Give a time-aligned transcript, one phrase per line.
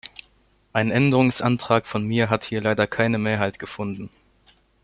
[0.73, 4.09] Ein Änderungsantrag von mir hat hier leider keine Mehrheit gefunden.